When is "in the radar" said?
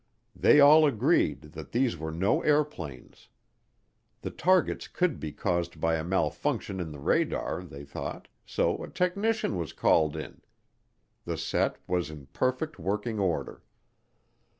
6.79-7.61